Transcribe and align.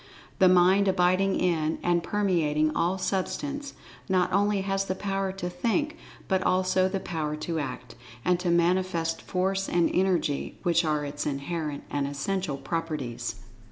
"—"The 0.39 0.49
Mind 0.49 0.87
abiding 0.87 1.35
in 1.39 1.77
and 1.83 2.01
permeating 2.01 2.75
all 2.75 2.97
Substance, 2.97 3.73
not 4.09 4.33
only 4.33 4.61
has 4.61 4.85
the 4.85 4.95
power 4.95 5.31
to 5.33 5.47
Think, 5.47 5.95
but 6.27 6.41
also 6.41 6.89
the 6.89 6.99
power 6.99 7.35
to 7.35 7.59
Act, 7.59 7.93
and 8.25 8.39
to 8.39 8.49
manifest 8.49 9.21
Force 9.21 9.69
and 9.69 9.91
Energy, 9.93 10.57
which 10.63 10.83
are 10.83 11.05
its 11.05 11.27
inherent 11.27 11.83
and 11.91 12.07
essential 12.07 12.57
properties." 12.57 13.41